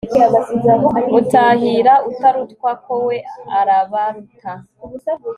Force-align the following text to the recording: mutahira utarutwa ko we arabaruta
mutahira 1.11 1.93
utarutwa 2.09 2.69
ko 2.83 2.93
we 3.07 3.17
arabaruta 3.59 4.51